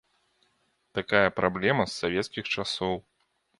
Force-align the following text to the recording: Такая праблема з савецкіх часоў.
Такая 0.99 1.29
праблема 1.41 1.87
з 1.91 1.99
савецкіх 2.01 2.51
часоў. 2.57 2.93